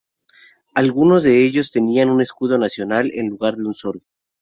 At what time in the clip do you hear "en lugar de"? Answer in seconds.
3.13-3.65